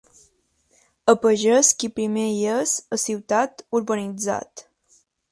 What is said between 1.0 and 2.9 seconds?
A pagès qui primer hi és,